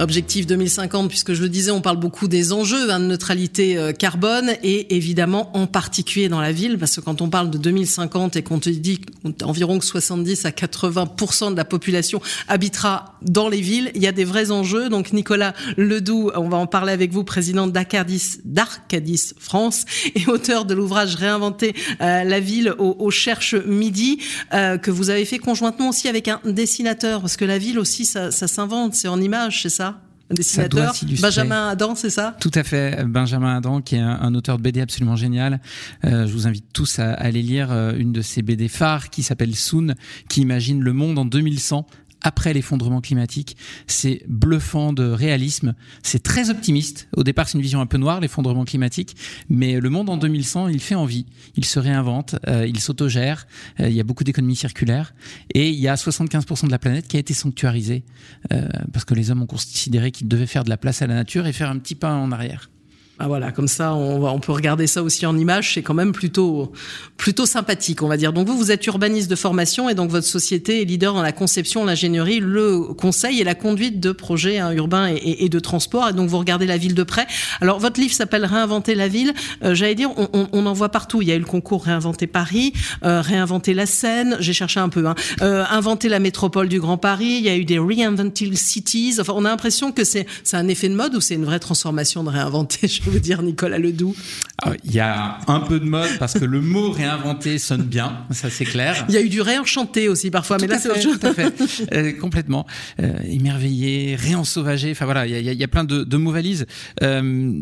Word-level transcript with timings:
Objectif 0.00 0.48
2050, 0.48 1.08
puisque 1.08 1.34
je 1.34 1.42
le 1.42 1.48
disais, 1.48 1.70
on 1.70 1.80
parle 1.80 1.98
beaucoup 1.98 2.26
des 2.26 2.52
enjeux 2.52 2.90
hein, 2.90 2.98
de 2.98 3.04
neutralité 3.04 3.78
euh, 3.78 3.92
carbone 3.92 4.50
et 4.64 4.96
évidemment 4.96 5.56
en 5.56 5.68
particulier 5.68 6.28
dans 6.28 6.40
la 6.40 6.50
ville, 6.50 6.78
parce 6.78 6.96
que 6.96 7.00
quand 7.00 7.22
on 7.22 7.30
parle 7.30 7.48
de 7.48 7.58
2050 7.58 8.34
et 8.34 8.42
qu'on 8.42 8.58
te 8.58 8.70
dit 8.70 9.00
qu'environ 9.38 9.80
70 9.80 10.46
à 10.46 10.50
80% 10.50 11.52
de 11.52 11.56
la 11.56 11.64
population 11.64 12.20
habitera 12.48 13.14
dans 13.22 13.48
les 13.48 13.60
villes, 13.60 13.92
il 13.94 14.02
y 14.02 14.08
a 14.08 14.12
des 14.12 14.24
vrais 14.24 14.50
enjeux. 14.50 14.88
Donc 14.88 15.12
Nicolas 15.12 15.54
Ledoux, 15.76 16.32
on 16.34 16.48
va 16.48 16.56
en 16.56 16.66
parler 16.66 16.92
avec 16.92 17.12
vous, 17.12 17.22
président 17.22 17.68
d'Arcadis, 17.68 18.40
d'Arcadis 18.44 19.32
France 19.38 19.84
et 20.16 20.26
auteur 20.26 20.64
de 20.64 20.74
l'ouvrage 20.74 21.14
Réinventer 21.14 21.72
euh, 22.00 22.24
la 22.24 22.40
ville 22.40 22.74
au, 22.78 22.96
au, 22.98 23.12
Cherche 23.12 23.54
Midi, 23.54 24.18
euh, 24.52 24.76
que 24.76 24.90
vous 24.90 25.10
avez 25.10 25.24
fait 25.24 25.38
conjointement 25.38 25.90
aussi 25.90 26.08
avec 26.08 26.26
un 26.26 26.40
dessinateur, 26.44 27.20
parce 27.20 27.36
que 27.36 27.44
la 27.44 27.58
ville 27.58 27.78
aussi, 27.78 28.04
ça, 28.04 28.32
ça 28.32 28.48
s'invente, 28.48 28.94
c'est 28.94 29.06
en 29.06 29.20
images, 29.20 29.62
c'est 29.62 29.68
ça? 29.68 29.93
Dessinateur, 30.34 30.94
Benjamin 31.20 31.68
Adam, 31.68 31.94
c'est 31.94 32.10
ça? 32.10 32.36
Tout 32.40 32.50
à 32.54 32.62
fait, 32.62 33.04
Benjamin 33.06 33.56
Adam, 33.56 33.80
qui 33.80 33.96
est 33.96 34.00
un, 34.00 34.34
auteur 34.34 34.58
de 34.58 34.62
BD 34.62 34.80
absolument 34.80 35.16
génial. 35.16 35.60
Euh, 36.04 36.26
je 36.26 36.32
vous 36.32 36.46
invite 36.46 36.66
tous 36.72 36.98
à, 36.98 37.12
aller 37.12 37.42
lire 37.42 37.70
euh, 37.70 37.92
une 37.96 38.12
de 38.12 38.22
ses 38.22 38.42
BD 38.42 38.68
phares 38.68 39.10
qui 39.10 39.22
s'appelle 39.22 39.54
Soon, 39.54 39.94
qui 40.28 40.40
imagine 40.40 40.80
le 40.80 40.92
monde 40.92 41.18
en 41.18 41.24
2100 41.24 41.86
après 42.24 42.52
l'effondrement 42.52 43.00
climatique. 43.00 43.56
C'est 43.86 44.22
bluffant 44.26 44.92
de 44.92 45.04
réalisme. 45.04 45.74
C'est 46.02 46.22
très 46.22 46.50
optimiste. 46.50 47.06
Au 47.16 47.22
départ, 47.22 47.48
c'est 47.48 47.58
une 47.58 47.62
vision 47.62 47.80
un 47.80 47.86
peu 47.86 47.98
noire, 47.98 48.20
l'effondrement 48.20 48.64
climatique. 48.64 49.14
Mais 49.48 49.78
le 49.78 49.90
monde 49.90 50.10
en 50.10 50.16
2100, 50.16 50.68
il 50.68 50.80
fait 50.80 50.96
envie. 50.96 51.26
Il 51.54 51.64
se 51.64 51.78
réinvente. 51.78 52.34
Euh, 52.48 52.66
il 52.66 52.80
s'autogère. 52.80 53.46
Euh, 53.78 53.88
il 53.88 53.94
y 53.94 54.00
a 54.00 54.04
beaucoup 54.04 54.24
d'économies 54.24 54.56
circulaires. 54.56 55.14
Et 55.52 55.68
il 55.68 55.78
y 55.78 55.86
a 55.86 55.94
75% 55.94 56.66
de 56.66 56.70
la 56.70 56.78
planète 56.78 57.06
qui 57.06 57.16
a 57.16 57.20
été 57.20 57.34
sanctuarisée. 57.34 58.04
Euh, 58.52 58.66
parce 58.92 59.04
que 59.04 59.14
les 59.14 59.30
hommes 59.30 59.42
ont 59.42 59.46
considéré 59.46 60.10
qu'ils 60.10 60.26
devaient 60.26 60.46
faire 60.46 60.64
de 60.64 60.70
la 60.70 60.78
place 60.78 61.02
à 61.02 61.06
la 61.06 61.14
nature 61.14 61.46
et 61.46 61.52
faire 61.52 61.70
un 61.70 61.78
petit 61.78 61.94
pas 61.94 62.12
en 62.12 62.32
arrière. 62.32 62.70
Ah 63.20 63.28
voilà, 63.28 63.52
comme 63.52 63.68
ça, 63.68 63.94
on, 63.94 64.24
on 64.26 64.40
peut 64.40 64.50
regarder 64.50 64.88
ça 64.88 65.00
aussi 65.00 65.24
en 65.24 65.38
image. 65.38 65.74
C'est 65.74 65.82
quand 65.82 65.94
même 65.94 66.10
plutôt, 66.10 66.72
plutôt 67.16 67.46
sympathique, 67.46 68.02
on 68.02 68.08
va 68.08 68.16
dire. 68.16 68.32
Donc 68.32 68.48
vous, 68.48 68.58
vous 68.58 68.72
êtes 68.72 68.84
urbaniste 68.86 69.30
de 69.30 69.36
formation 69.36 69.88
et 69.88 69.94
donc 69.94 70.10
votre 70.10 70.26
société 70.26 70.82
est 70.82 70.84
leader 70.84 71.14
dans 71.14 71.22
la 71.22 71.30
conception, 71.30 71.84
l'ingénierie, 71.84 72.40
le 72.40 72.80
conseil 72.80 73.40
et 73.40 73.44
la 73.44 73.54
conduite 73.54 74.00
de 74.00 74.10
projets 74.10 74.58
hein, 74.58 74.72
urbains 74.72 75.08
et, 75.08 75.44
et, 75.44 75.48
de 75.48 75.58
transport. 75.60 76.08
Et 76.08 76.12
donc 76.12 76.28
vous 76.28 76.38
regardez 76.38 76.66
la 76.66 76.76
ville 76.76 76.94
de 76.94 77.04
près. 77.04 77.28
Alors 77.60 77.78
votre 77.78 78.00
livre 78.00 78.12
s'appelle 78.12 78.44
Réinventer 78.44 78.96
la 78.96 79.06
ville. 79.06 79.32
Euh, 79.62 79.76
J'allais 79.76 79.94
dire, 79.94 80.10
on, 80.16 80.28
on, 80.32 80.48
on, 80.52 80.66
en 80.66 80.72
voit 80.72 80.88
partout. 80.88 81.22
Il 81.22 81.28
y 81.28 81.32
a 81.32 81.36
eu 81.36 81.40
le 81.40 81.44
concours 81.44 81.84
Réinventer 81.84 82.26
Paris, 82.26 82.72
euh, 83.04 83.20
Réinventer 83.20 83.74
la 83.74 83.86
Seine. 83.86 84.36
J'ai 84.40 84.52
cherché 84.52 84.80
un 84.80 84.88
peu. 84.88 85.06
Hein. 85.06 85.14
Euh, 85.40 85.64
inventer 85.70 86.08
la 86.08 86.18
métropole 86.18 86.68
du 86.68 86.80
Grand 86.80 86.98
Paris. 86.98 87.36
Il 87.38 87.44
y 87.44 87.48
a 87.48 87.56
eu 87.56 87.64
des 87.64 87.78
Reinventing 87.78 88.54
Cities. 88.56 89.18
Enfin, 89.20 89.34
on 89.36 89.44
a 89.44 89.50
l'impression 89.50 89.92
que 89.92 90.02
c'est 90.02 90.26
un 90.52 90.66
effet 90.66 90.88
de 90.88 90.94
mode 90.94 91.14
ou 91.14 91.20
c'est 91.20 91.34
une 91.34 91.44
vraie 91.44 91.60
transformation 91.60 92.24
de 92.24 92.30
réinventer. 92.30 92.90
Je 93.04 93.10
veux 93.10 93.20
dire, 93.20 93.42
Nicolas 93.42 93.78
Ledoux 93.78 94.16
ah, 94.62 94.72
Il 94.82 94.94
y 94.94 95.00
a 95.00 95.38
un 95.46 95.60
peu 95.60 95.78
de 95.78 95.84
mode 95.84 96.18
parce 96.18 96.34
que 96.34 96.44
le 96.44 96.62
mot 96.62 96.90
réinventer 96.90 97.58
sonne 97.58 97.82
bien, 97.82 98.24
ça 98.30 98.48
c'est 98.48 98.64
clair. 98.64 99.04
Il 99.08 99.14
y 99.14 99.18
a 99.18 99.20
eu 99.20 99.28
du 99.28 99.42
réenchanté 99.42 100.08
aussi 100.08 100.30
parfois, 100.30 100.56
mais 100.58 100.66
là 100.66 100.78
c'est 100.78 100.88
autre 100.88 101.02
chose. 101.02 101.18
Tout 101.20 101.26
à 101.26 101.34
fait, 101.34 101.52
euh, 101.92 102.12
complètement. 102.12 102.66
Euh, 103.00 103.12
émerveillé, 103.28 104.16
réensauvagé, 104.16 104.90
enfin 104.92 105.04
voilà, 105.04 105.26
il 105.26 105.32
y 105.32 105.48
a, 105.48 105.52
y 105.52 105.64
a, 105.64 105.68
plein 105.68 105.84
de, 105.84 106.02
de 106.02 106.16
mots 106.16 106.32
valises. 106.32 106.66
Euh, 107.02 107.60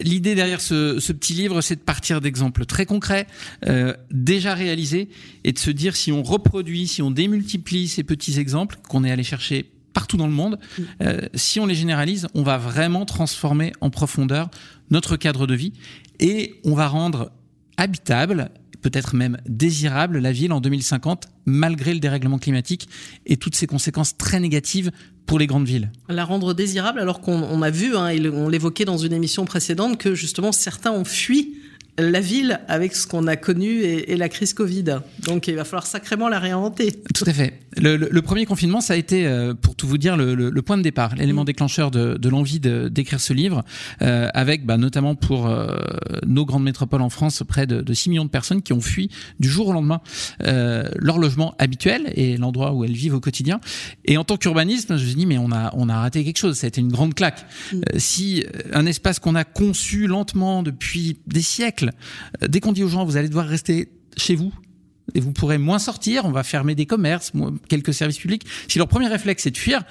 L'idée 0.00 0.36
derrière 0.36 0.60
ce, 0.60 1.00
ce, 1.00 1.12
petit 1.12 1.32
livre, 1.32 1.60
c'est 1.60 1.76
de 1.76 1.80
partir 1.80 2.20
d'exemples 2.20 2.64
très 2.64 2.86
concrets, 2.86 3.26
euh, 3.66 3.94
déjà 4.12 4.54
réalisés, 4.54 5.08
et 5.42 5.52
de 5.52 5.58
se 5.58 5.70
dire 5.70 5.96
si 5.96 6.12
on 6.12 6.22
reproduit, 6.22 6.86
si 6.86 7.02
on 7.02 7.10
démultiplie 7.10 7.88
ces 7.88 8.04
petits 8.04 8.38
exemples 8.38 8.76
qu'on 8.88 9.02
est 9.02 9.10
allé 9.10 9.24
chercher 9.24 9.73
partout 9.94 10.18
dans 10.18 10.26
le 10.26 10.32
monde, 10.32 10.58
mm. 10.58 10.82
euh, 11.00 11.20
si 11.34 11.60
on 11.60 11.66
les 11.66 11.74
généralise, 11.74 12.26
on 12.34 12.42
va 12.42 12.58
vraiment 12.58 13.06
transformer 13.06 13.72
en 13.80 13.88
profondeur 13.88 14.50
notre 14.90 15.16
cadre 15.16 15.46
de 15.46 15.54
vie 15.54 15.72
et 16.20 16.60
on 16.64 16.74
va 16.74 16.88
rendre 16.88 17.32
habitable, 17.76 18.50
peut-être 18.82 19.14
même 19.14 19.38
désirable, 19.48 20.18
la 20.18 20.32
ville 20.32 20.52
en 20.52 20.60
2050, 20.60 21.26
malgré 21.46 21.94
le 21.94 22.00
dérèglement 22.00 22.38
climatique 22.38 22.88
et 23.24 23.36
toutes 23.36 23.54
ses 23.54 23.66
conséquences 23.66 24.16
très 24.16 24.40
négatives 24.40 24.90
pour 25.26 25.38
les 25.38 25.46
grandes 25.46 25.66
villes. 25.66 25.90
La 26.08 26.24
rendre 26.24 26.52
désirable, 26.52 27.00
alors 27.00 27.20
qu'on 27.20 27.62
a 27.62 27.70
vu, 27.70 27.96
hein, 27.96 28.10
on 28.32 28.48
l'évoquait 28.48 28.84
dans 28.84 28.98
une 28.98 29.14
émission 29.14 29.46
précédente, 29.46 29.98
que 29.98 30.14
justement 30.14 30.52
certains 30.52 30.92
ont 30.92 31.04
fui 31.04 31.56
la 31.96 32.20
ville 32.20 32.60
avec 32.68 32.94
ce 32.94 33.06
qu'on 33.06 33.26
a 33.26 33.36
connu 33.36 33.82
et, 33.82 34.12
et, 34.12 34.16
la 34.16 34.28
crise 34.28 34.52
Covid. 34.52 34.98
Donc 35.24 35.46
il 35.46 35.54
va 35.54 35.64
falloir 35.64 35.86
sacrément 35.86 36.28
la 36.28 36.38
réinventer. 36.38 36.92
Tout 37.14 37.24
à 37.26 37.32
fait. 37.32 37.60
Le, 37.76 37.96
le, 37.96 38.08
le 38.10 38.22
premier 38.22 38.46
confinement, 38.46 38.80
ça 38.80 38.94
a 38.94 38.96
été, 38.96 39.26
euh, 39.26 39.54
pour 39.54 39.74
tout 39.74 39.86
vous 39.86 39.98
dire, 39.98 40.16
le, 40.16 40.34
le 40.34 40.62
point 40.62 40.76
de 40.76 40.82
départ, 40.82 41.14
l'élément 41.14 41.42
mmh. 41.42 41.46
déclencheur 41.46 41.90
de, 41.90 42.16
de 42.16 42.28
l'envie 42.28 42.60
d'écrire 42.60 43.20
ce 43.20 43.32
livre, 43.32 43.64
euh, 44.02 44.28
avec 44.34 44.64
bah, 44.64 44.76
notamment 44.76 45.14
pour 45.14 45.46
euh, 45.46 45.76
nos 46.26 46.44
grandes 46.44 46.64
métropoles 46.64 47.02
en 47.02 47.10
France, 47.10 47.42
près 47.46 47.66
de, 47.66 47.80
de, 47.80 47.94
6 47.94 48.10
millions 48.10 48.24
de 48.24 48.30
personnes 48.30 48.62
qui 48.62 48.72
ont 48.72 48.80
fui 48.80 49.10
du 49.40 49.48
jour 49.48 49.68
au 49.68 49.72
lendemain 49.72 50.00
euh, 50.42 50.88
leur 50.96 51.18
logement 51.18 51.54
habituel 51.58 52.12
et 52.14 52.36
l'endroit 52.36 52.72
où 52.72 52.84
elles 52.84 52.92
vivent 52.92 53.14
au 53.14 53.20
quotidien. 53.20 53.60
Et 54.04 54.16
en 54.16 54.24
tant 54.24 54.36
qu'urbaniste, 54.36 54.88
je 54.88 54.94
me 54.94 54.98
suis 54.98 55.14
dit, 55.14 55.26
mais 55.26 55.38
on 55.38 55.52
a, 55.52 55.70
on 55.74 55.88
a 55.88 55.98
raté 55.98 56.24
quelque 56.24 56.38
chose, 56.38 56.56
ça 56.56 56.66
a 56.66 56.68
été 56.68 56.80
une 56.80 56.92
grande 56.92 57.14
claque. 57.14 57.44
Mmh. 57.72 57.80
si 57.96 58.44
un 58.72 58.86
espace 58.86 59.18
qu'on 59.18 59.34
a 59.34 59.44
conçu 59.44 60.06
lentement 60.06 60.62
depuis 60.62 61.18
des 61.26 61.42
siècles, 61.42 61.90
euh, 62.42 62.48
dès 62.48 62.60
qu'on 62.60 62.72
dit 62.72 62.82
aux 62.82 62.88
gens, 62.88 63.04
vous 63.04 63.16
allez 63.16 63.28
devoir 63.28 63.46
rester 63.46 63.88
chez 64.16 64.34
vous, 64.34 64.52
et 65.14 65.20
vous 65.20 65.32
pourrez 65.32 65.58
moins 65.58 65.78
sortir, 65.78 66.24
on 66.24 66.30
va 66.30 66.42
fermer 66.42 66.74
des 66.74 66.86
commerces, 66.86 67.32
quelques 67.68 67.92
services 67.92 68.18
publics. 68.18 68.44
Si 68.68 68.78
leur 68.78 68.88
premier 68.88 69.08
réflexe 69.08 69.46
est 69.46 69.50
de 69.50 69.58
fuir, 69.58 69.82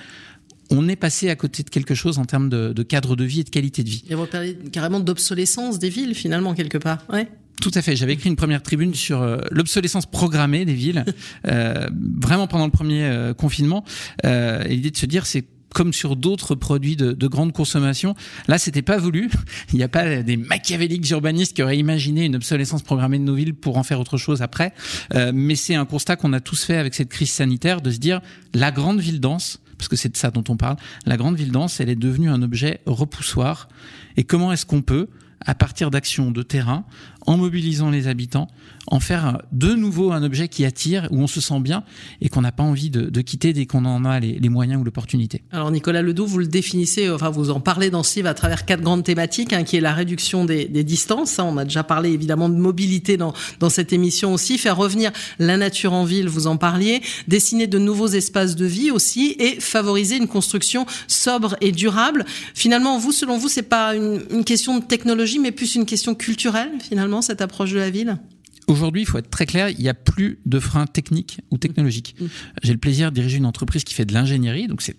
on 0.69 0.87
est 0.87 0.95
passé 0.95 1.29
à 1.29 1.35
côté 1.35 1.63
de 1.63 1.69
quelque 1.69 1.93
chose 1.93 2.17
en 2.17 2.25
termes 2.25 2.49
de, 2.49 2.73
de 2.73 2.83
cadre 2.83 3.15
de 3.15 3.23
vie 3.23 3.41
et 3.41 3.43
de 3.43 3.49
qualité 3.49 3.83
de 3.83 3.89
vie. 3.89 4.03
Et 4.09 4.15
vous 4.15 4.25
parlez 4.25 4.55
carrément 4.71 4.99
d'obsolescence 4.99 5.77
des 5.77 5.89
villes, 5.89 6.15
finalement, 6.15 6.53
quelque 6.53 6.77
part. 6.77 7.05
Ouais. 7.11 7.27
Tout 7.61 7.71
à 7.75 7.81
fait. 7.81 7.95
J'avais 7.95 8.13
écrit 8.13 8.29
une 8.29 8.35
première 8.35 8.61
tribune 8.61 8.93
sur 8.93 9.21
euh, 9.21 9.37
l'obsolescence 9.51 10.05
programmée 10.05 10.65
des 10.65 10.73
villes, 10.73 11.05
euh, 11.47 11.87
vraiment 12.21 12.47
pendant 12.47 12.65
le 12.65 12.71
premier 12.71 13.05
euh, 13.05 13.33
confinement. 13.33 13.85
Et 14.23 14.67
l'idée 14.67 14.91
de 14.91 14.97
se 14.97 15.05
dire, 15.05 15.25
c'est 15.25 15.45
comme 15.73 15.93
sur 15.93 16.15
d'autres 16.15 16.55
produits 16.55 16.95
de, 16.95 17.11
de, 17.11 17.27
grande 17.27 17.53
consommation. 17.53 18.15
Là, 18.47 18.57
c'était 18.57 18.81
pas 18.81 18.97
voulu. 18.97 19.29
Il 19.73 19.77
n'y 19.77 19.83
a 19.83 19.87
pas 19.87 20.23
des 20.23 20.37
machiavéliques 20.37 21.09
urbanistes 21.09 21.55
qui 21.55 21.63
auraient 21.63 21.77
imaginé 21.77 22.25
une 22.25 22.35
obsolescence 22.35 22.83
programmée 22.83 23.19
de 23.19 23.23
nos 23.23 23.35
villes 23.35 23.53
pour 23.53 23.77
en 23.77 23.83
faire 23.83 23.99
autre 23.99 24.17
chose 24.17 24.41
après. 24.41 24.73
Euh, 25.15 25.31
mais 25.33 25.55
c'est 25.55 25.75
un 25.75 25.85
constat 25.85 26.15
qu'on 26.15 26.33
a 26.33 26.39
tous 26.39 26.63
fait 26.63 26.77
avec 26.77 26.93
cette 26.93 27.09
crise 27.09 27.31
sanitaire 27.31 27.81
de 27.81 27.91
se 27.91 27.97
dire 27.97 28.21
la 28.53 28.71
grande 28.71 28.99
ville 28.99 29.19
dense, 29.19 29.59
parce 29.77 29.87
que 29.87 29.95
c'est 29.95 30.09
de 30.09 30.17
ça 30.17 30.31
dont 30.31 30.43
on 30.49 30.57
parle, 30.57 30.77
la 31.05 31.17
grande 31.17 31.35
ville 31.35 31.51
dense, 31.51 31.79
elle 31.79 31.89
est 31.89 31.95
devenue 31.95 32.29
un 32.29 32.41
objet 32.41 32.81
repoussoir. 32.85 33.67
Et 34.17 34.23
comment 34.23 34.51
est-ce 34.51 34.65
qu'on 34.65 34.81
peut, 34.81 35.07
à 35.45 35.55
partir 35.55 35.91
d'actions 35.91 36.31
de 36.31 36.41
terrain, 36.41 36.85
en 37.25 37.37
mobilisant 37.37 37.89
les 37.89 38.07
habitants, 38.07 38.47
en 38.87 38.99
faire 38.99 39.41
de 39.51 39.73
nouveau 39.73 40.11
un 40.11 40.23
objet 40.23 40.47
qui 40.47 40.65
attire, 40.65 41.07
où 41.11 41.19
on 41.19 41.27
se 41.27 41.41
sent 41.41 41.59
bien 41.59 41.83
et 42.21 42.29
qu'on 42.29 42.41
n'a 42.41 42.51
pas 42.51 42.63
envie 42.63 42.89
de, 42.89 43.21
quitter 43.21 43.53
dès 43.53 43.65
qu'on 43.65 43.85
en 43.85 44.05
a 44.05 44.19
les, 44.19 44.49
moyens 44.49 44.81
ou 44.81 44.83
l'opportunité. 44.83 45.41
Alors 45.51 45.71
Nicolas 45.71 46.01
Ledoux, 46.01 46.27
vous 46.27 46.39
le 46.39 46.47
définissez, 46.47 47.09
enfin 47.09 47.29
vous 47.29 47.49
en 47.49 47.59
parlez 47.59 47.89
dans 47.89 48.03
livre 48.15 48.27
à 48.27 48.33
travers 48.33 48.65
quatre 48.65 48.81
grandes 48.81 49.03
thématiques, 49.03 49.53
hein, 49.53 49.63
qui 49.63 49.77
est 49.77 49.81
la 49.81 49.93
réduction 49.93 50.45
des, 50.45 50.65
distances. 50.83 51.39
Hein, 51.39 51.45
on 51.47 51.57
a 51.57 51.63
déjà 51.63 51.83
parlé 51.83 52.11
évidemment 52.11 52.49
de 52.49 52.55
mobilité 52.55 53.17
dans, 53.17 53.33
cette 53.69 53.93
émission 53.93 54.33
aussi, 54.33 54.57
faire 54.57 54.77
revenir 54.77 55.11
la 55.39 55.57
nature 55.57 55.93
en 55.93 56.03
ville, 56.03 56.27
vous 56.27 56.47
en 56.47 56.57
parliez, 56.57 57.01
dessiner 57.27 57.65
de 57.67 57.79
nouveaux 57.79 58.07
espaces 58.07 58.55
de 58.55 58.65
vie 58.65 58.91
aussi 58.91 59.35
et 59.39 59.59
favoriser 59.59 60.17
une 60.17 60.27
construction 60.27 60.85
sobre 61.07 61.55
et 61.61 61.71
durable. 61.71 62.25
Finalement, 62.53 62.97
vous, 62.99 63.11
selon 63.11 63.37
vous, 63.37 63.47
c'est 63.47 63.63
pas 63.63 63.95
une 63.95 64.43
question 64.43 64.77
de 64.77 64.83
technologie, 64.83 65.39
mais 65.39 65.51
plus 65.51 65.75
une 65.75 65.85
question 65.85 66.13
culturelle 66.13 66.71
finalement? 66.81 67.12
Cette 67.21 67.41
approche 67.41 67.71
de 67.71 67.79
la 67.79 67.89
ville? 67.89 68.17
Aujourd'hui, 68.67 69.01
il 69.01 69.05
faut 69.05 69.17
être 69.17 69.29
très 69.29 69.45
clair, 69.45 69.69
il 69.69 69.79
n'y 69.79 69.89
a 69.89 69.93
plus 69.93 70.39
de 70.45 70.59
freins 70.59 70.85
techniques 70.85 71.41
ou 71.51 71.57
technologiques. 71.57 72.15
Mmh. 72.19 72.25
J'ai 72.63 72.71
le 72.71 72.79
plaisir 72.79 73.09
de 73.09 73.15
diriger 73.15 73.37
une 73.37 73.45
entreprise 73.45 73.83
qui 73.83 73.93
fait 73.93 74.05
de 74.05 74.13
l'ingénierie, 74.13 74.67
donc 74.67 74.81
c'est 74.81 74.95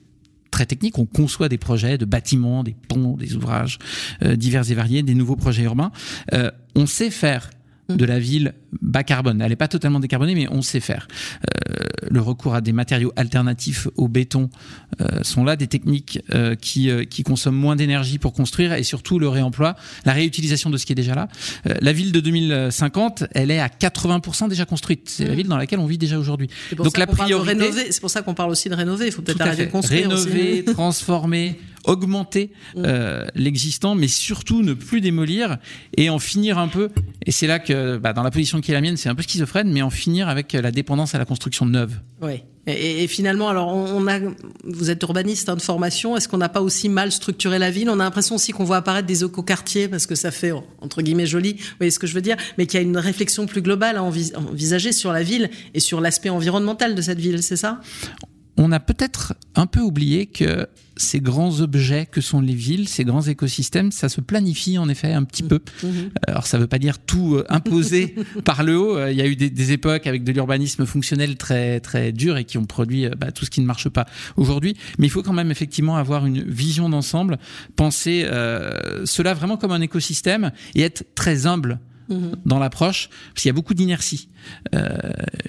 très 0.54 0.66
technique. 0.66 0.98
On 0.98 1.06
conçoit 1.06 1.48
des 1.48 1.58
projets 1.58 1.98
de 1.98 2.04
bâtiments, 2.04 2.62
des 2.62 2.76
ponts, 2.88 3.16
des 3.16 3.34
ouvrages 3.34 3.78
euh, 4.22 4.36
divers 4.36 4.70
et 4.70 4.74
variés, 4.74 5.02
des 5.02 5.14
nouveaux 5.14 5.36
projets 5.36 5.64
urbains. 5.64 5.90
Euh, 6.32 6.50
on 6.76 6.86
sait 6.86 7.10
faire. 7.10 7.50
De 7.88 8.04
la 8.04 8.18
ville 8.18 8.54
bas 8.80 9.04
carbone. 9.04 9.40
Elle 9.40 9.50
n'est 9.50 9.56
pas 9.56 9.68
totalement 9.68 10.00
décarbonée, 10.00 10.34
mais 10.34 10.48
on 10.50 10.62
sait 10.62 10.80
faire. 10.80 11.06
Euh, 11.42 11.74
le 12.10 12.20
recours 12.20 12.54
à 12.54 12.60
des 12.60 12.72
matériaux 12.72 13.12
alternatifs 13.16 13.88
au 13.96 14.08
béton 14.08 14.50
euh, 15.00 15.22
sont 15.22 15.44
là 15.44 15.56
des 15.56 15.66
techniques 15.66 16.20
euh, 16.32 16.54
qui, 16.54 16.90
qui 17.08 17.22
consomment 17.22 17.56
moins 17.56 17.76
d'énergie 17.76 18.18
pour 18.18 18.32
construire 18.32 18.72
et 18.72 18.82
surtout 18.82 19.18
le 19.18 19.28
réemploi, 19.28 19.74
la 20.04 20.12
réutilisation 20.12 20.70
de 20.70 20.76
ce 20.76 20.86
qui 20.86 20.92
est 20.92 20.96
déjà 20.96 21.14
là. 21.14 21.28
La 21.64 21.92
ville 21.92 22.12
de 22.12 22.20
2050, 22.20 23.24
elle 23.32 23.50
est 23.50 23.60
à 23.60 23.68
80% 23.68 24.48
déjà 24.48 24.64
construite. 24.64 25.08
C'est 25.08 25.24
mmh. 25.24 25.28
la 25.28 25.34
ville 25.34 25.48
dans 25.48 25.56
laquelle 25.56 25.78
on 25.78 25.86
vit 25.86 25.98
déjà 25.98 26.18
aujourd'hui. 26.18 26.48
Donc 26.76 26.98
la 26.98 27.06
priorité, 27.06 27.70
c'est 27.90 28.00
pour 28.00 28.10
ça 28.10 28.22
qu'on 28.22 28.34
parle 28.34 28.50
aussi 28.50 28.68
de 28.68 28.74
rénover. 28.74 29.06
Il 29.06 29.12
faut 29.12 29.22
peut-être 29.22 29.40
arrêter 29.40 29.66
de 29.66 29.70
construire. 29.70 30.08
Rénover, 30.08 30.62
aussi. 30.62 30.74
transformer 30.74 31.58
augmenter 31.84 32.50
Mm. 32.74 32.82
euh, 32.84 33.26
l'existant, 33.34 33.94
mais 33.94 34.08
surtout 34.08 34.62
ne 34.62 34.74
plus 34.74 35.00
démolir 35.00 35.58
et 35.96 36.10
en 36.10 36.18
finir 36.18 36.58
un 36.58 36.68
peu. 36.68 36.88
Et 37.26 37.32
c'est 37.32 37.46
là 37.46 37.58
que, 37.58 37.96
bah, 37.98 38.12
dans 38.12 38.22
la 38.22 38.30
position 38.30 38.60
qui 38.60 38.70
est 38.70 38.74
la 38.74 38.80
mienne, 38.80 38.96
c'est 38.96 39.08
un 39.08 39.14
peu 39.14 39.22
schizophrène, 39.22 39.72
mais 39.72 39.82
en 39.82 39.90
finir 39.90 40.28
avec 40.28 40.52
la 40.52 40.70
dépendance 40.70 41.14
à 41.14 41.18
la 41.18 41.24
construction 41.24 41.66
neuve. 41.66 42.00
Oui. 42.22 42.42
Et, 42.66 43.04
et 43.04 43.06
finalement, 43.08 43.50
alors 43.50 43.68
on, 43.68 44.06
a, 44.08 44.18
vous 44.64 44.88
êtes 44.90 45.02
urbaniste 45.02 45.50
hein, 45.50 45.56
de 45.56 45.60
formation. 45.60 46.16
Est-ce 46.16 46.28
qu'on 46.28 46.38
n'a 46.38 46.48
pas 46.48 46.62
aussi 46.62 46.88
mal 46.88 47.12
structuré 47.12 47.58
la 47.58 47.70
ville? 47.70 47.90
On 47.90 48.00
a 48.00 48.04
l'impression 48.04 48.36
aussi 48.36 48.52
qu'on 48.52 48.64
voit 48.64 48.78
apparaître 48.78 49.06
des 49.06 49.22
écoquartiers 49.22 49.86
parce 49.86 50.06
que 50.06 50.14
ça 50.14 50.30
fait 50.30 50.52
entre 50.80 51.02
guillemets 51.02 51.26
joli. 51.26 51.52
Vous 51.54 51.64
voyez 51.78 51.90
ce 51.90 51.98
que 51.98 52.06
je 52.06 52.14
veux 52.14 52.22
dire? 52.22 52.36
Mais 52.56 52.64
qu'il 52.66 52.80
y 52.80 52.82
a 52.82 52.86
une 52.86 52.96
réflexion 52.96 53.44
plus 53.46 53.60
globale 53.60 53.98
à 53.98 54.02
envis- 54.02 54.34
envisager 54.34 54.92
sur 54.92 55.12
la 55.12 55.22
ville 55.22 55.50
et 55.74 55.80
sur 55.80 56.00
l'aspect 56.00 56.30
environnemental 56.30 56.94
de 56.94 57.02
cette 57.02 57.20
ville. 57.20 57.42
C'est 57.42 57.56
ça? 57.56 57.82
On 58.56 58.72
a 58.72 58.80
peut-être 58.80 59.34
un 59.56 59.66
peu 59.66 59.80
oublié 59.80 60.24
que 60.24 60.66
ces 60.96 61.20
grands 61.20 61.60
objets 61.60 62.06
que 62.06 62.20
sont 62.20 62.40
les 62.40 62.54
villes, 62.54 62.88
ces 62.88 63.04
grands 63.04 63.22
écosystèmes, 63.22 63.90
ça 63.92 64.08
se 64.08 64.20
planifie 64.20 64.78
en 64.78 64.88
effet 64.88 65.12
un 65.12 65.24
petit 65.24 65.42
peu. 65.42 65.60
Alors 66.26 66.46
ça 66.46 66.58
veut 66.58 66.66
pas 66.66 66.78
dire 66.78 66.98
tout 66.98 67.36
euh, 67.36 67.44
imposer 67.48 68.14
par 68.44 68.62
le 68.62 68.78
haut. 68.78 68.96
Euh, 68.96 69.12
Il 69.12 69.18
y 69.18 69.22
a 69.22 69.26
eu 69.26 69.36
des, 69.36 69.50
des 69.50 69.72
époques 69.72 70.06
avec 70.06 70.24
de 70.24 70.32
l'urbanisme 70.32 70.86
fonctionnel 70.86 71.36
très 71.36 71.80
très 71.80 72.12
dur 72.12 72.36
et 72.36 72.44
qui 72.44 72.58
ont 72.58 72.64
produit 72.64 73.06
euh, 73.06 73.10
bah, 73.18 73.32
tout 73.32 73.44
ce 73.44 73.50
qui 73.50 73.60
ne 73.60 73.66
marche 73.66 73.88
pas 73.88 74.06
aujourd'hui. 74.36 74.76
Mais 74.98 75.06
il 75.06 75.10
faut 75.10 75.22
quand 75.22 75.32
même 75.32 75.50
effectivement 75.50 75.96
avoir 75.96 76.26
une 76.26 76.42
vision 76.42 76.88
d'ensemble, 76.88 77.38
penser 77.76 78.24
euh, 78.26 79.04
cela 79.06 79.34
vraiment 79.34 79.56
comme 79.56 79.72
un 79.72 79.80
écosystème 79.80 80.52
et 80.74 80.82
être 80.82 81.04
très 81.14 81.46
humble 81.46 81.80
dans 82.44 82.58
l'approche, 82.58 83.08
parce 83.32 83.42
qu'il 83.42 83.48
y 83.48 83.50
a 83.50 83.54
beaucoup 83.54 83.74
d'inertie. 83.74 84.28
Euh, 84.74 84.98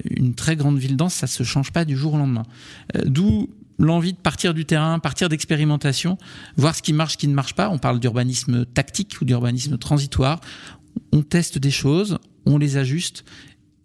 une 0.10 0.36
très 0.36 0.56
grande 0.56 0.78
ville 0.78 0.96
dense, 0.96 1.14
ça 1.14 1.28
se 1.28 1.44
change 1.44 1.72
pas 1.72 1.86
du 1.86 1.98
jour 1.98 2.14
au 2.14 2.18
lendemain. 2.18 2.44
Euh, 2.96 3.02
D'où 3.06 3.50
l'envie 3.78 4.14
de 4.14 4.18
partir 4.18 4.54
du 4.54 4.66
terrain, 4.66 5.00
partir 5.00 5.30
d'expérimentation, 5.30 6.18
voir 6.58 6.76
ce 6.76 6.82
qui 6.82 6.94
marche, 6.94 7.14
ce 7.14 7.18
qui 7.18 7.28
ne 7.28 7.34
marche 7.34 7.56
pas. 7.56 7.70
On 7.70 7.78
parle 7.78 8.00
d'urbanisme 8.00 8.66
tactique 8.66 9.18
ou 9.22 9.26
d'urbanisme 9.26 9.78
transitoire. 9.78 10.40
On 11.12 11.22
teste 11.22 11.58
des 11.58 11.72
choses, 11.72 12.18
on 12.46 12.58
les 12.58 12.78
ajuste 12.78 13.26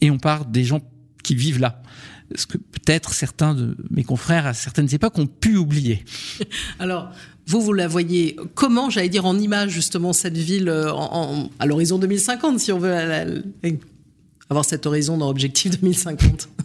et 0.01 0.11
on 0.11 0.19
part 0.19 0.47
des 0.47 0.65
gens 0.65 0.81
qui 1.23 1.35
vivent 1.35 1.61
là. 1.61 1.83
Ce 2.37 2.47
que 2.47 2.59
peut-être 2.59 3.13
certains 3.13 3.55
de 3.55 3.77
mes 3.91 4.05
confrères 4.05 4.47
à 4.47 4.55
certaines 4.55 4.95
époques 4.95 5.19
ont 5.19 5.27
pu 5.27 5.57
oublier. 5.57 6.05
Alors, 6.79 7.11
vous, 7.47 7.61
vous 7.61 7.73
la 7.73 7.89
voyez 7.89 8.37
comment, 8.55 8.91
j'allais 8.91 9.09
dire, 9.09 9.27
en 9.27 9.37
image, 9.37 9.71
justement, 9.71 10.13
cette 10.13 10.37
ville 10.37 10.69
euh, 10.69 10.93
à 11.59 11.67
l'horizon 11.67 11.99
2050, 11.99 12.61
si 12.61 12.71
on 12.71 12.79
veut 12.79 13.43
avoir 14.51 14.65
cet 14.65 14.85
horizon 14.87 15.17
dans 15.17 15.29
Objectif 15.29 15.81
2050 15.81 16.49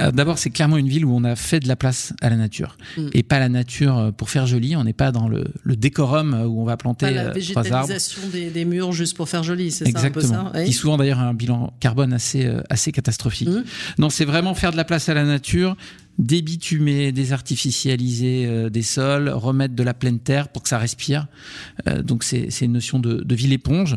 Euh, 0.00 0.12
D'abord, 0.12 0.38
c'est 0.38 0.50
clairement 0.50 0.76
une 0.76 0.88
ville 0.88 1.04
où 1.04 1.12
on 1.12 1.24
a 1.24 1.34
fait 1.34 1.58
de 1.58 1.66
la 1.66 1.74
place 1.74 2.12
à 2.20 2.28
la 2.30 2.36
nature 2.36 2.76
Mm. 2.96 3.08
et 3.14 3.22
pas 3.24 3.38
la 3.40 3.48
nature 3.48 3.96
euh, 3.98 4.10
pour 4.12 4.30
faire 4.30 4.46
joli. 4.46 4.76
On 4.76 4.84
n'est 4.84 4.92
pas 4.92 5.10
dans 5.10 5.26
le, 5.28 5.44
le 5.64 5.74
décorum 5.74 6.34
euh, 6.34 6.44
où 6.44 6.60
on 6.60 6.64
va 6.64 6.76
planter 6.76 7.06
Pas 7.06 7.10
la 7.12 7.22
trois 7.30 7.72
arbres. 7.72 7.88
végétalisation 7.88 8.20
des, 8.32 8.50
des 8.50 8.64
murs 8.64 8.92
juste 8.92 9.16
pour 9.16 9.28
faire 9.28 9.42
joli, 9.42 9.72
c'est 9.72 9.90
ça 9.90 10.00
un 10.06 10.10
peu 10.10 10.20
ça 10.20 10.52
Qui 10.64 10.72
souvent 10.72 10.96
d'ailleurs 10.98 11.18
a 11.18 11.24
un 11.24 11.34
bilan 11.34 11.72
carbone 11.80 12.12
assez 12.12 12.48
assez 12.70 12.92
catastrophique. 12.92 13.48
Mhm. 13.48 13.64
Non, 13.98 14.10
c'est 14.10 14.24
vraiment 14.26 14.54
faire 14.54 14.70
de 14.70 14.76
la 14.76 14.84
place 14.84 15.08
à 15.08 15.14
la 15.14 15.24
nature, 15.24 15.76
débitumer, 16.18 17.10
désartificialiser 17.10 18.46
euh, 18.46 18.70
des 18.70 18.82
sols, 18.82 19.28
remettre 19.28 19.74
de 19.74 19.82
la 19.82 19.94
pleine 19.94 20.18
terre 20.20 20.48
pour 20.48 20.62
que 20.62 20.68
ça 20.68 20.78
respire. 20.78 21.26
Euh, 21.88 22.02
donc 22.02 22.22
c'est 22.24 22.50
c'est 22.50 22.66
une 22.66 22.72
notion 22.72 22.98
de, 22.98 23.22
de 23.24 23.34
ville 23.34 23.52
éponge. 23.52 23.96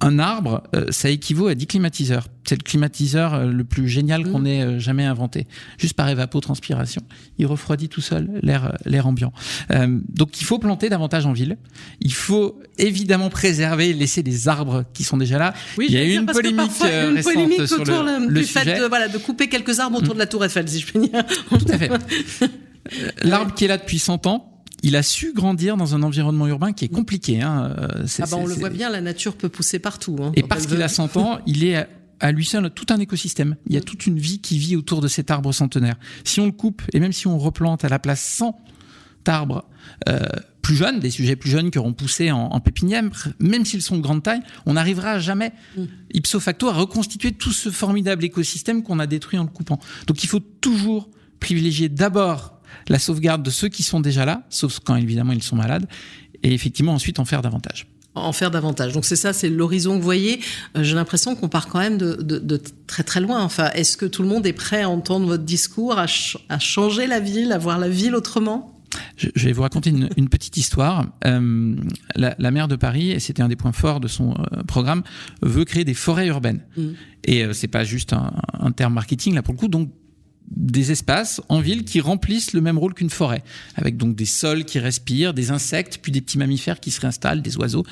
Un 0.00 0.18
arbre, 0.18 0.62
euh, 0.74 0.86
ça 0.90 1.08
équivaut 1.08 1.46
à 1.46 1.54
10 1.54 1.66
climatiseurs. 1.66 2.28
C'est 2.46 2.56
le 2.56 2.62
climatiseur 2.62 3.32
euh, 3.34 3.46
le 3.50 3.64
plus 3.64 3.88
génial 3.88 4.30
qu'on 4.30 4.44
ait 4.44 4.60
euh, 4.62 4.78
jamais 4.78 5.04
inventé. 5.04 5.46
Juste 5.78 5.94
par 5.94 6.08
évapotranspiration. 6.10 7.00
Il 7.38 7.46
refroidit 7.46 7.88
tout 7.88 8.02
seul 8.02 8.28
l'air 8.42 8.76
l'air 8.84 9.06
ambiant. 9.06 9.32
Euh, 9.70 9.98
donc 10.10 10.38
il 10.40 10.44
faut 10.44 10.58
planter 10.58 10.90
davantage 10.90 11.24
en 11.24 11.32
ville. 11.32 11.56
Il 12.00 12.12
faut 12.12 12.60
évidemment 12.76 13.30
préserver, 13.30 13.94
laisser 13.94 14.22
des 14.22 14.48
arbres 14.48 14.84
qui 14.92 15.02
sont 15.02 15.16
déjà 15.16 15.38
là. 15.38 15.54
Oui, 15.78 15.86
il 15.88 15.94
y 15.94 15.98
a 15.98 16.04
eu 16.04 16.12
une 16.18 16.26
polémique, 16.26 16.70
euh, 16.84 17.10
une 17.10 17.16
récente 17.16 17.32
polémique 17.32 17.66
sur 17.66 17.80
autour 17.80 18.02
le- 18.02 18.26
le 18.28 18.40
du 18.40 18.44
fait 18.46 18.60
sujet. 18.60 18.80
de, 18.80 18.84
voilà, 18.84 19.08
de 19.08 19.16
couper 19.18 19.48
quelques 19.48 19.80
arbres 19.80 19.98
autour 19.98 20.12
de 20.14 20.18
la 20.18 20.26
Tour 20.26 20.44
Eiffel, 20.44 20.68
si 20.68 20.80
je 20.80 20.86
puis 20.86 21.00
dire. 21.08 21.24
Tout 21.48 21.56
à 21.72 21.78
fait. 21.78 21.90
L'arbre 23.22 23.54
qui 23.54 23.64
est 23.64 23.68
là 23.68 23.78
depuis 23.78 23.98
100 23.98 24.26
ans, 24.26 24.55
il 24.86 24.94
a 24.96 25.02
su 25.02 25.32
grandir 25.32 25.76
dans 25.76 25.94
un 25.94 26.02
environnement 26.02 26.46
urbain 26.46 26.72
qui 26.72 26.84
est 26.84 26.88
compliqué. 26.88 27.42
Hein. 27.42 27.74
euh, 27.78 28.06
Ah 28.20 28.24
bah, 28.30 28.36
on 28.38 28.46
le 28.46 28.54
voit 28.54 28.70
bien, 28.70 28.88
la 28.90 29.00
nature 29.00 29.34
peut 29.36 29.48
pousser 29.48 29.78
partout. 29.78 30.16
hein, 30.22 30.32
Et 30.36 30.42
parce 30.42 30.66
qu'il 30.66 30.80
a 30.82 30.88
100 30.88 31.16
ans, 31.16 31.38
il 31.46 31.64
est 31.64 31.86
à- 32.20 32.32
lui 32.32 32.44
seul 32.44 32.70
tout 32.70 32.86
un 32.90 32.98
écosystème. 32.98 33.56
Il 33.66 33.74
y 33.74 33.76
a 33.78 33.80
toute 33.80 34.06
une 34.06 34.18
vie 34.18 34.40
qui 34.40 34.58
vit 34.58 34.76
autour 34.76 35.00
de 35.00 35.08
cet 35.08 35.30
arbre 35.30 35.52
centenaire. 35.52 35.96
Si 36.24 36.40
on 36.40 36.46
le 36.46 36.52
coupe, 36.52 36.82
et 36.92 37.00
même 37.00 37.12
si 37.12 37.26
on 37.26 37.38
replante 37.38 37.84
à 37.84 37.88
la 37.88 37.98
place 37.98 38.20
100 38.22 38.58
arbres 39.26 39.64
euh, 40.08 40.20
plus 40.62 40.76
jeunes, 40.76 41.00
des 41.00 41.10
sujets 41.10 41.36
plus 41.36 41.50
jeunes 41.50 41.70
qui 41.70 41.78
auront 41.78 41.92
poussé 41.92 42.30
en, 42.30 42.38
en 42.46 42.60
pépinière, 42.60 43.02
même 43.40 43.64
s'ils 43.64 43.82
sont 43.82 43.96
de 43.96 44.02
grande 44.02 44.22
taille, 44.22 44.40
on 44.66 44.74
n'arrivera 44.74 45.18
jamais, 45.18 45.52
ipso 46.14 46.38
facto, 46.40 46.68
à 46.68 46.72
reconstituer 46.72 47.32
tout 47.32 47.52
ce 47.52 47.70
formidable 47.70 48.24
écosystème 48.24 48.82
qu'on 48.82 48.98
a 48.98 49.06
détruit 49.06 49.38
en 49.38 49.44
le 49.44 49.48
coupant. 49.50 49.78
Donc 50.06 50.22
il 50.24 50.28
faut 50.28 50.40
toujours 50.40 51.08
privilégier 51.40 51.88
d'abord 51.88 52.55
la 52.88 52.98
sauvegarde 52.98 53.42
de 53.42 53.50
ceux 53.50 53.68
qui 53.68 53.82
sont 53.82 54.00
déjà 54.00 54.24
là, 54.24 54.42
sauf 54.50 54.78
quand 54.84 54.96
évidemment 54.96 55.32
ils 55.32 55.42
sont 55.42 55.56
malades, 55.56 55.86
et 56.42 56.52
effectivement 56.52 56.92
ensuite 56.92 57.18
en 57.18 57.24
faire 57.24 57.42
davantage. 57.42 57.86
en 58.14 58.32
faire 58.32 58.50
davantage. 58.50 58.92
Donc 58.92 59.04
c'est 59.04 59.16
ça, 59.16 59.32
c'est 59.32 59.50
l'horizon 59.50 59.92
que 59.92 59.98
vous 59.98 60.02
voyez. 60.04 60.40
Euh, 60.76 60.82
J'ai 60.82 60.94
l'impression 60.94 61.34
qu'on 61.36 61.48
part 61.48 61.66
quand 61.68 61.80
même 61.80 61.98
de, 61.98 62.14
de- 62.14 62.38
de 62.38 62.60
très 62.86 63.02
très 63.02 63.20
loin. 63.20 63.42
Enfin, 63.42 63.70
est-ce 63.74 63.96
que 63.96 64.06
tout 64.06 64.22
le 64.22 64.28
monde 64.28 64.46
est 64.46 64.52
prêt 64.54 64.82
à 64.82 64.88
entendre 64.88 65.26
votre 65.26 65.44
discours, 65.44 65.98
à, 65.98 66.06
ch- 66.06 66.38
à 66.48 66.58
changer 66.58 67.06
la 67.06 67.20
ville, 67.20 67.52
à 67.52 67.58
voir 67.58 67.78
la 67.78 67.88
ville 67.90 68.14
autrement? 68.14 68.72
Je, 69.18 69.28
je 69.34 69.44
vais 69.46 69.52
vous 69.52 69.62
raconter 69.62 69.90
une, 69.90 70.08
une 70.16 70.28
petite 70.30 70.56
histoire. 70.56 71.04
Euh, 71.26 71.74
la, 72.14 72.34
la 72.38 72.50
maire 72.50 72.68
de 72.68 72.76
Paris, 72.76 73.10
et 73.10 73.18
c'était 73.20 73.42
un 73.42 73.48
des 73.48 73.56
points 73.56 73.72
forts 73.72 74.00
de 74.00 74.08
son 74.08 74.30
euh, 74.32 74.62
programme, 74.62 75.02
veut 75.42 75.64
créer 75.66 75.84
des 75.84 75.92
forêts 75.94 76.28
urbaines. 76.28 76.60
Mhm. 76.78 76.94
Et 77.24 77.52
c'est 77.52 77.68
pas 77.68 77.84
juste 77.84 78.12
un, 78.14 78.32
un 78.58 78.70
terme 78.72 78.94
marketing 78.94 79.34
là 79.34 79.42
pour 79.42 79.52
le 79.52 79.58
coup. 79.58 79.68
Donc 79.68 79.90
des 80.48 80.92
espaces 80.92 81.40
en 81.48 81.60
ville 81.60 81.84
qui 81.84 82.00
remplissent 82.00 82.52
le 82.52 82.60
même 82.60 82.78
rôle 82.78 82.94
qu'une 82.94 83.10
forêt, 83.10 83.42
avec 83.74 83.96
donc 83.96 84.14
des 84.16 84.26
sols 84.26 84.64
qui 84.64 84.78
respirent, 84.78 85.34
des 85.34 85.50
insectes, 85.50 85.98
puis 86.02 86.12
des 86.12 86.20
petits 86.20 86.38
mammifères 86.38 86.80
qui 86.80 86.90
se 86.90 87.00
réinstallent, 87.00 87.42
des 87.42 87.56
oiseaux 87.56 87.84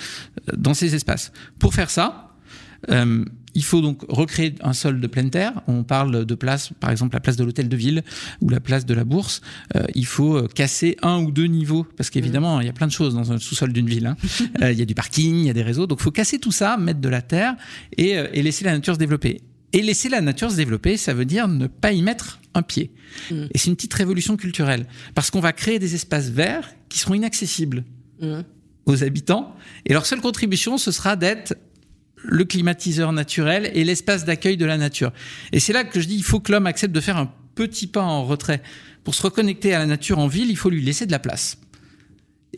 euh, 0.49 0.53
dans 0.57 0.75
ces 0.75 0.95
espaces. 0.95 1.33
Pour 1.59 1.75
faire 1.75 1.91
ça, 1.91 2.31
euh, 2.91 3.25
il 3.55 3.65
faut 3.65 3.81
donc 3.81 4.03
recréer 4.09 4.55
un 4.63 4.73
sol 4.73 5.01
de 5.01 5.07
pleine 5.07 5.31
terre. 5.31 5.63
On 5.69 5.85
parle 5.85 6.25
de 6.25 6.35
place, 6.35 6.71
par 6.81 6.91
exemple 6.91 7.15
la 7.15 7.21
place 7.21 7.37
de 7.37 7.45
l'hôtel 7.45 7.69
de 7.69 7.77
ville 7.77 8.03
ou 8.41 8.49
la 8.49 8.61
place 8.61 8.85
de 8.85 8.95
la 8.95 9.05
bourse. 9.05 9.41
Euh, 9.77 9.85
il 9.95 10.07
faut 10.07 10.49
casser 10.49 10.97
un 11.03 11.19
ou 11.23 11.31
deux 11.31 11.47
niveaux 11.47 11.87
parce 11.97 12.11
qu'évidemment 12.11 12.61
il 12.61 12.67
y 12.67 12.71
a 12.71 12.73
plein 12.73 12.89
de 12.89 12.93
choses 12.93 13.15
dans 13.15 13.33
un 13.33 13.39
sous-sol 13.39 13.73
d'une 13.73 13.89
ville. 13.89 14.07
hein. 14.07 14.17
Euh, 14.63 14.73
il 14.73 14.79
y 14.79 14.83
a 14.83 14.85
du 14.85 14.95
parking, 14.95 15.37
il 15.37 15.47
y 15.47 15.51
a 15.51 15.53
des 15.53 15.63
réseaux, 15.63 15.87
donc 15.87 15.99
il 16.01 16.03
faut 16.03 16.11
casser 16.11 16.39
tout 16.39 16.53
ça, 16.53 16.77
mettre 16.77 17.01
de 17.01 17.09
la 17.09 17.23
terre 17.23 17.55
et, 17.97 18.11
et 18.11 18.43
laisser 18.43 18.65
la 18.65 18.73
nature 18.73 18.95
se 18.95 18.99
développer. 18.99 19.41
Et 19.75 19.83
laisser 19.83 20.09
la 20.09 20.21
nature 20.23 20.51
se 20.51 20.57
développer, 20.57 20.97
ça 20.97 21.13
veut 21.13 21.25
dire 21.27 21.49
ne 21.49 21.67
pas 21.67 21.93
y 21.93 22.01
mettre 22.01 22.41
un 22.55 22.63
pied. 22.63 22.93
Mm. 23.31 23.45
Et 23.53 23.59
c'est 23.59 23.69
une 23.69 23.77
petite 23.77 23.93
révolution 23.95 24.37
culturelle 24.37 24.87
parce 25.15 25.31
qu'on 25.31 25.41
va 25.41 25.53
créer 25.53 25.79
des 25.79 25.95
espaces 25.95 26.31
verts 26.31 26.73
qui 26.89 26.99
seront 26.99 27.15
inaccessibles 27.15 27.85
Mhm. 28.21 28.45
aux 28.87 29.03
habitants. 29.03 29.55
Et 29.87 29.93
leur 29.93 30.07
seule 30.07 30.21
contribution, 30.21 30.79
ce 30.79 30.93
sera 30.93 31.17
d'être 31.17 31.57
le 32.23 32.45
climatiseur 32.45 33.13
naturel 33.13 33.71
et 33.75 33.85
l'espace 33.85 34.25
d'accueil 34.25 34.57
de 34.57 34.65
la 34.65 34.79
nature. 34.79 35.13
Et 35.53 35.59
c'est 35.61 35.73
là 35.73 35.85
que 35.85 36.01
je 36.01 36.07
dis, 36.07 36.15
il 36.15 36.23
faut 36.23 36.39
que 36.41 36.53
l'homme 36.53 36.67
accepte 36.67 36.95
de 36.95 37.01
faire 37.01 37.17
un 37.17 37.31
petit 37.55 37.87
pas 37.89 38.03
en 38.03 38.25
retrait. 38.25 38.63
Pour 39.03 39.15
se 39.15 39.23
reconnecter 39.23 39.75
à 39.75 39.79
la 39.81 39.87
nature 39.87 40.19
en 40.19 40.29
ville, 40.29 40.49
il 40.51 40.57
faut 40.57 40.71
lui 40.71 40.83
laisser 40.83 41.07
de 41.07 41.11
la 41.11 41.19
place. 41.19 41.59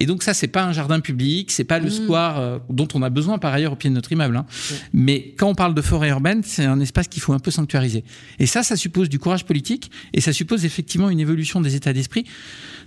Et 0.00 0.06
donc 0.06 0.22
ça, 0.22 0.34
c'est 0.34 0.48
pas 0.48 0.64
un 0.64 0.72
jardin 0.72 1.00
public, 1.00 1.50
c'est 1.50 1.64
pas 1.64 1.78
le 1.78 1.90
square 1.90 2.38
euh, 2.38 2.58
dont 2.70 2.88
on 2.94 3.02
a 3.02 3.10
besoin 3.10 3.38
par 3.38 3.52
ailleurs 3.52 3.72
au 3.72 3.76
pied 3.76 3.90
de 3.90 3.94
notre 3.94 4.12
immeuble. 4.12 4.36
hein. 4.36 4.46
Mais 4.92 5.34
quand 5.36 5.48
on 5.48 5.54
parle 5.54 5.74
de 5.74 5.82
forêt 5.82 6.08
urbaine, 6.10 6.42
c'est 6.44 6.64
un 6.64 6.80
espace 6.80 7.08
qu'il 7.08 7.22
faut 7.22 7.32
un 7.32 7.38
peu 7.38 7.50
sanctuariser. 7.50 8.04
Et 8.38 8.46
ça, 8.46 8.62
ça 8.62 8.76
suppose 8.76 9.08
du 9.08 9.18
courage 9.18 9.44
politique 9.44 9.90
et 10.12 10.20
ça 10.20 10.32
suppose 10.32 10.64
effectivement 10.64 11.10
une 11.10 11.20
évolution 11.20 11.60
des 11.60 11.74
états 11.74 11.92
d'esprit. 11.92 12.24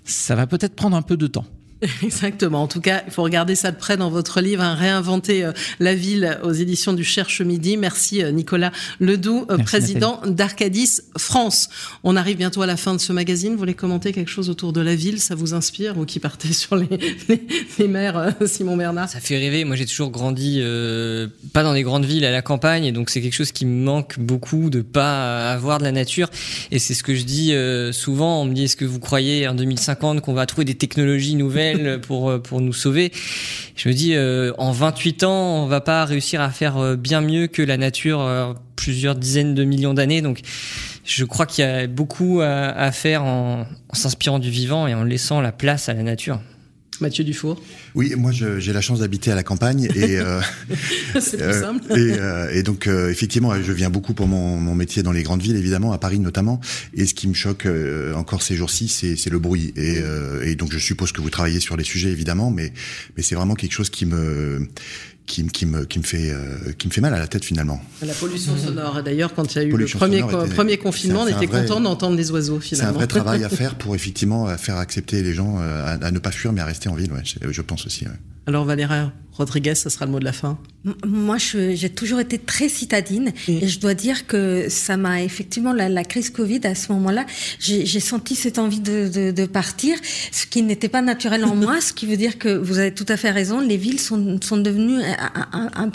Ça 0.03 0.35
va 0.35 0.47
peut-être 0.47 0.75
prendre 0.75 0.95
un 0.95 1.01
peu 1.01 1.17
de 1.17 1.27
temps. 1.27 1.45
Exactement. 2.03 2.63
En 2.63 2.67
tout 2.67 2.81
cas, 2.81 3.03
il 3.07 3.12
faut 3.12 3.24
regarder 3.24 3.55
ça 3.55 3.71
de 3.71 3.77
près 3.77 3.95
dans 3.95 4.09
votre 4.09 4.41
livre, 4.41 4.62
hein, 4.62 4.75
Réinventer 4.75 5.45
euh, 5.45 5.51
la 5.79 5.95
ville 5.95 6.38
aux 6.43 6.51
éditions 6.51 6.93
du 6.93 7.03
Cherche 7.03 7.41
Midi. 7.41 7.77
Merci 7.77 8.21
euh, 8.21 8.31
Nicolas 8.31 8.71
Ledoux, 9.00 9.45
euh, 9.50 9.57
Merci, 9.57 9.63
président 9.63 10.21
d'Arcadis 10.25 11.01
France. 11.17 11.69
On 12.03 12.15
arrive 12.15 12.38
bientôt 12.38 12.62
à 12.62 12.65
la 12.65 12.77
fin 12.77 12.93
de 12.93 13.00
ce 13.00 13.13
magazine. 13.13 13.53
Vous 13.53 13.59
voulez 13.59 13.74
commenter 13.74 14.12
quelque 14.12 14.29
chose 14.29 14.50
autour 14.50 14.74
de 14.74 14.81
la 14.81 14.95
ville? 14.95 15.19
Ça 15.19 15.36
vous 15.36 15.53
inspire 15.53 15.98
Ou 15.98 16.05
qui 16.05 16.19
partez 16.19 16.53
sur 16.53 16.75
les, 16.75 16.88
les, 17.29 17.41
les 17.77 17.88
mers, 17.88 18.17
euh, 18.17 18.31
Simon 18.45 18.75
Bernard? 18.75 19.09
Ça 19.09 19.19
fait 19.19 19.38
rêver. 19.38 19.63
Moi, 19.63 19.75
j'ai 19.75 19.86
toujours 19.86 20.09
grandi 20.09 20.59
euh, 20.59 21.27
pas 21.53 21.63
dans 21.63 21.74
des 21.74 21.83
grandes 21.83 22.05
villes, 22.05 22.25
à 22.25 22.31
la 22.31 22.41
campagne, 22.41 22.86
et 22.86 22.91
donc 22.91 23.09
c'est 23.09 23.21
quelque 23.21 23.33
chose 23.33 23.51
qui 23.51 23.65
me 23.65 23.83
manque 23.83 24.19
beaucoup 24.19 24.69
de 24.69 24.81
pas 24.81 25.51
avoir 25.51 25.79
de 25.79 25.83
la 25.83 25.91
nature. 25.91 26.29
Et 26.71 26.79
c'est 26.79 26.93
ce 26.93 27.03
que 27.03 27.15
je 27.15 27.24
dis 27.24 27.53
euh, 27.53 27.93
souvent. 27.93 28.41
On 28.41 28.45
me 28.45 28.53
dit 28.53 28.65
est-ce 28.65 28.75
que 28.75 28.86
vous 28.86 29.00
croyez 29.00 29.48
en 29.48 29.53
2050 29.53 30.21
qu'on 30.21 30.33
va 30.33 30.45
trouver 30.45 30.65
des 30.65 30.75
technologies 30.75 31.36
nouvelles 31.36 31.68
pour 32.01 32.29
euh, 32.29 32.39
pour 32.39 32.61
nous 32.61 32.73
sauver 32.73 33.11
Je 33.75 33.89
me 33.89 33.93
dis 33.93 34.15
euh, 34.15 34.51
en 34.57 34.71
28 34.71 35.23
ans, 35.23 35.63
on 35.63 35.67
va 35.67 35.81
pas 35.81 36.05
réussir 36.05 36.41
à 36.41 36.49
faire 36.49 36.77
euh, 36.77 36.95
bien 36.95 37.21
mieux 37.21 37.47
que 37.47 37.61
la 37.61 37.77
nature 37.77 38.21
euh, 38.21 38.53
plusieurs 38.75 39.15
dizaines 39.15 39.55
de 39.55 39.63
millions 39.63 39.93
d'années. 39.93 40.21
Donc 40.21 40.41
je 41.05 41.25
crois 41.25 41.45
qu'il 41.45 41.63
y 41.63 41.67
a 41.67 41.88
beaucoup 41.88 42.41
à, 42.41 42.91
faire 42.91 43.23
en 43.23 43.65
s'inspirant 43.93 44.38
du 44.38 44.51
vivant 44.51 44.85
et 44.85 44.93
en 44.93 45.03
laissant 45.03 45.41
la 45.41 45.51
place 45.51 45.89
à 45.89 45.93
la 45.93 46.03
nature. 46.03 46.39
Mathieu 47.01 47.24
Dufour 47.24 47.62
Oui, 47.96 48.13
moi 48.18 48.32
j'ai 48.32 48.74
la 48.74 48.82
chance 48.82 49.00
d'habiter 49.00 49.32
à 49.32 49.36
la 49.36 49.44
campagne 49.44 49.89
et 49.96 50.18
euh, 50.20 50.41
c'est 51.20 51.38
plus 51.38 51.46
euh, 51.46 51.62
simple. 51.62 51.84
Et, 51.91 52.13
euh, 52.20 52.51
et 52.53 52.63
donc 52.63 52.88
euh, 52.88 53.10
effectivement, 53.10 53.53
je 53.62 53.72
viens 53.72 53.89
beaucoup 53.89 54.13
pour 54.13 54.27
mon, 54.27 54.58
mon, 54.58 54.75
métier 54.75 55.03
dans 55.03 55.12
les 55.12 55.24
grandes 55.24 55.41
villes, 55.41 55.56
évidemment 55.56 55.94
à 55.94 55.98
Paris 55.98 56.20
notamment. 56.20 56.60
Et 56.94 57.06
ce 57.06 57.13
qui 57.13 57.27
me 57.27 57.34
choque 57.34 57.68
encore 58.15 58.41
ces 58.41 58.56
jours-ci, 58.56 58.88
c'est 58.88 59.29
le 59.29 59.39
bruit. 59.39 59.74
Et, 59.75 60.01
et, 60.44 60.56
donc 60.56 60.72
je 60.72 60.79
suppose 60.79 61.12
que 61.12 61.22
vous 61.22 61.29
travaillez 61.29 61.60
sur 61.60 61.77
les 61.77 61.84
sujets 61.84 62.10
évidemment, 62.10 62.51
mais 62.51 62.74
mais 63.18 63.24
c'est 63.24 63.36
vraiment 63.36 63.56
quelque 63.56 63.74
chose 63.74 63.89
qui 63.89 64.06
me 64.06 64.68
qui, 65.29 65.45
qui, 65.48 65.65
me, 65.67 65.86
qui, 65.86 66.00
me 66.00 66.03
fait, 66.03 66.31
euh, 66.31 66.74
qui 66.77 66.88
me 66.88 66.91
fait 66.91 67.01
mal 67.01 67.13
à 67.13 67.19
la 67.19 67.27
tête 67.27 67.45
finalement. 67.45 67.79
La 68.01 68.13
pollution 68.13 68.57
sonore. 68.57 69.01
D'ailleurs, 69.03 69.33
quand 69.36 69.55
il 69.55 69.57
y 69.57 69.62
a 69.62 69.63
eu 69.63 69.77
le 69.77 69.86
premier, 69.86 70.24
premier 70.24 70.77
confinement, 70.77 71.21
on 71.21 71.27
était 71.27 71.48
content 71.48 71.79
d'entendre 71.79 72.17
les 72.17 72.31
oiseaux 72.31 72.59
finalement. 72.59 72.89
C'est 72.89 72.95
un 72.95 72.98
vrai 72.98 73.07
travail 73.07 73.43
à 73.43 73.50
faire 73.59 73.75
pour 73.75 73.95
effectivement 73.95 74.48
faire 74.57 74.77
accepter 74.77 75.21
les 75.21 75.33
gens 75.33 75.57
euh, 75.59 75.98
à, 76.01 76.12
ne 76.12 76.19
pas 76.19 76.31
fuir 76.31 76.51
mais 76.51 76.62
à 76.62 76.65
rester 76.65 76.89
en 76.89 76.95
ville, 76.95 77.12
ouais, 77.13 77.24
je 77.24 77.62
pense 77.62 77.86
aussi. 77.86 78.05
Ouais. 78.05 78.12
Alors 78.48 78.65
Valérie 78.65 79.09
Rodriguez, 79.39 79.74
ça 79.75 79.89
sera 79.89 80.05
le 80.05 80.12
mot 80.12 80.19
de 80.19 80.25
la 80.25 80.34
fin. 80.34 80.60
Moi, 81.08 81.38
j'ai 81.38 81.89
toujours 81.89 82.19
été 82.19 82.38
très 82.38 82.67
citadine 82.67 83.31
et 83.48 83.67
je 83.69 83.79
dois 83.79 83.93
dire 83.93 84.27
que 84.27 84.67
ça 84.67 84.98
m'a 84.98 85.24
effectivement 85.24 85.72
la, 85.72 85.88
la, 85.88 86.03
crise 86.03 86.29
Covid 86.29 86.60
à 86.65 86.75
ce 86.75 86.91
moment-là, 86.91 87.25
j'ai 87.60 88.00
senti 88.01 88.36
cette 88.36 88.60
envie 88.60 88.81
de, 88.81 89.08
de, 89.08 89.31
de 89.31 89.46
partir, 89.46 89.98
ce 90.31 90.46
qui 90.46 90.62
n'était 90.62 90.89
pas 90.89 91.01
naturel 91.01 91.46
en 91.46 91.55
moi, 91.65 91.79
ce 91.79 91.93
qui 91.93 92.05
veut 92.05 92.17
dire 92.17 92.38
que 92.38 92.50
vous 92.50 92.79
avez 92.79 92.93
tout 92.93 93.05
à 93.08 93.15
fait 93.15 93.31
raison. 93.31 93.62
Les 93.62 93.77
villes 93.77 94.00
sont, 94.00 94.39
sont 94.41 94.58
devenues 94.58 95.01
un, 95.01 95.48
un, 95.53 95.86
un 95.86 95.91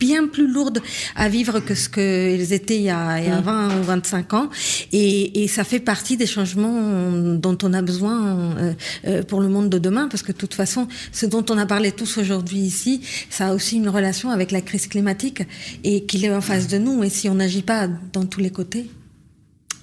bien 0.00 0.26
plus 0.26 0.50
lourdes 0.50 0.80
à 1.14 1.28
vivre 1.28 1.60
que 1.60 1.74
ce 1.74 1.88
qu'elles 1.88 2.52
étaient 2.52 2.76
il 2.76 2.82
y 2.82 2.90
a, 2.90 3.20
il 3.20 3.26
y 3.26 3.30
a 3.30 3.40
20 3.40 3.68
mm. 3.68 3.80
ou 3.80 3.84
25 3.84 4.34
ans. 4.34 4.50
Et, 4.92 5.44
et, 5.44 5.48
ça 5.48 5.62
fait 5.62 5.78
partie 5.78 6.16
des 6.16 6.26
changements 6.26 7.12
dont 7.36 7.58
on 7.62 7.72
a 7.72 7.82
besoin 7.82 8.56
euh, 8.56 8.72
euh, 9.06 9.22
pour 9.22 9.40
le 9.40 9.48
monde 9.48 9.68
de 9.68 9.78
demain, 9.78 10.08
parce 10.08 10.22
que 10.22 10.32
de 10.32 10.36
toute 10.38 10.54
façon, 10.54 10.88
ce 11.12 11.26
dont 11.26 11.44
on 11.50 11.58
a 11.58 11.66
parlé 11.66 11.92
tous 11.92 12.18
aujourd'hui 12.18 12.58
ici, 12.58 13.02
ça 13.28 13.48
a 13.48 13.54
aussi 13.54 13.76
une 13.76 13.88
relation 13.88 14.30
avec 14.30 14.50
la 14.50 14.62
crise 14.62 14.86
climatique 14.86 15.42
et 15.84 16.04
qu'il 16.06 16.24
est 16.24 16.34
en 16.34 16.40
face 16.40 16.66
de 16.66 16.78
nous. 16.78 17.04
Et 17.04 17.10
si 17.10 17.28
on 17.28 17.34
n'agit 17.34 17.62
pas 17.62 17.86
dans 18.12 18.24
tous 18.24 18.40
les 18.40 18.50
côtés, 18.50 18.90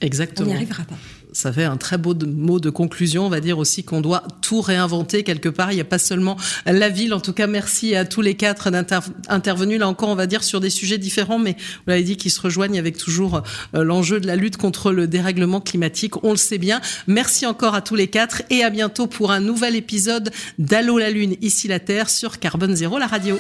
Exactement. 0.02 0.48
on 0.48 0.52
n'y 0.52 0.56
arrivera 0.56 0.84
pas 0.84 0.98
ça 1.34 1.52
fait 1.52 1.64
un 1.64 1.78
très 1.78 1.98
beau 1.98 2.16
mot 2.26 2.60
de 2.60 2.70
conclusion. 2.70 3.26
On 3.26 3.30
va 3.30 3.40
dire 3.40 3.58
aussi 3.58 3.84
qu'on 3.84 4.02
doit 4.02 4.24
tout 4.42 4.62
réinventer 4.62 5.24
quelque 5.24 5.50
part. 5.50 5.72
Il 5.72 5.76
n'y 5.76 5.82
a 5.82 5.86
pas 5.86 6.00
seulement 6.00 6.38
la 6.66 6.90
ville. 6.90 7.14
En 7.14 7.20
tout 7.20 7.34
cas, 7.34 7.48
merci 7.48 7.96
à 7.96 8.06
tous 8.06 8.22
les 8.22 8.36
quatre 8.36 8.72
d'intervenus. 8.72 9.80
Là 9.80 9.88
encore, 9.88 10.10
on 10.10 10.16
va 10.16 10.28
dire 10.28 10.44
sur 10.44 10.60
des 10.60 10.70
sujets 10.70 10.98
différents, 10.98 11.40
mais 11.40 11.52
vous 11.54 11.84
l'avez 11.88 12.04
dit, 12.04 12.18
qui 12.18 12.30
se 12.30 12.42
rejoignent 12.42 12.80
avec 12.80 12.98
toujours 12.98 13.44
euh, 13.76 13.84
l'enjeu 13.84 14.20
de 14.20 14.28
la 14.28 14.36
lutte 14.36 14.58
contre 14.58 14.92
le 14.92 15.08
dérèglement 15.08 15.62
climatique. 15.62 16.24
On 16.24 16.32
le 16.32 16.38
sait 16.38 16.58
bien. 16.58 16.82
Merci 17.08 17.46
encore 17.46 17.76
à 17.76 17.82
tous 17.82 17.96
les 17.96 18.08
quatre 18.08 18.44
et 18.50 18.64
à 18.64 18.70
bientôt 18.70 19.08
pour 19.08 19.32
un 19.32 19.40
nouvel 19.40 19.76
épisode 19.76 20.32
d'Allô 20.58 20.98
la 20.98 21.10
Lune, 21.10 21.36
ici 21.42 21.68
la 21.68 21.80
Terre 21.80 22.10
sur 22.10 22.40
Carbone 22.40 22.76
Zéro, 22.76 22.98
la 22.98 23.08
radio. 23.08 23.38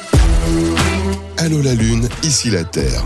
Allô 1.37 1.61
la 1.61 1.73
Lune, 1.73 2.07
ici 2.23 2.49
la 2.49 2.63
Terre. 2.63 3.05